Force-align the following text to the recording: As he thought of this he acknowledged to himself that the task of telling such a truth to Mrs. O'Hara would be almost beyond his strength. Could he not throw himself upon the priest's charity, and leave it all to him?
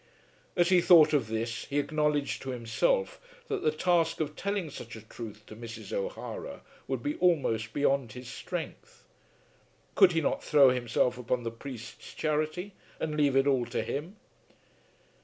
As 0.55 0.69
he 0.69 0.81
thought 0.81 1.13
of 1.13 1.27
this 1.27 1.65
he 1.65 1.77
acknowledged 1.77 2.41
to 2.41 2.49
himself 2.49 3.21
that 3.49 3.61
the 3.61 3.69
task 3.71 4.19
of 4.19 4.35
telling 4.35 4.71
such 4.71 4.95
a 4.95 5.01
truth 5.03 5.43
to 5.45 5.55
Mrs. 5.55 5.93
O'Hara 5.93 6.61
would 6.87 7.03
be 7.03 7.17
almost 7.17 7.71
beyond 7.71 8.13
his 8.13 8.27
strength. 8.27 9.03
Could 9.93 10.13
he 10.13 10.19
not 10.21 10.43
throw 10.43 10.71
himself 10.71 11.19
upon 11.19 11.43
the 11.43 11.51
priest's 11.51 12.15
charity, 12.15 12.73
and 12.99 13.15
leave 13.15 13.35
it 13.35 13.45
all 13.45 13.67
to 13.67 13.83
him? 13.83 14.15